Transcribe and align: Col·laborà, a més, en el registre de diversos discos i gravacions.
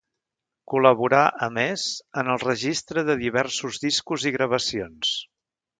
Col·laborà, 0.71 1.19
a 1.47 1.49
més, 1.59 1.85
en 2.23 2.33
el 2.37 2.41
registre 2.47 3.07
de 3.11 3.19
diversos 3.23 3.81
discos 3.89 4.31
i 4.33 4.37
gravacions. 4.39 5.19